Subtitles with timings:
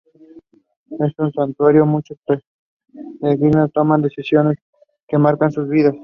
[0.89, 2.17] En un santuario muchos
[3.21, 4.57] peregrinos toman decisiones
[5.07, 5.93] que marcan sus vidas.